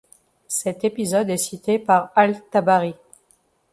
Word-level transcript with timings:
Cet 0.47 0.83
épisode 0.83 1.29
est 1.29 1.37
cité 1.37 1.77
par 1.77 2.11
al-Tabari. 2.15 2.95